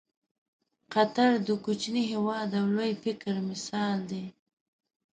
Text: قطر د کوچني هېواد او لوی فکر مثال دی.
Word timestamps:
قطر 0.93 1.31
د 1.47 1.47
کوچني 1.65 2.03
هېواد 2.11 2.49
او 2.59 2.65
لوی 2.75 2.91
فکر 3.03 3.33
مثال 3.49 3.97
دی. 4.09 4.23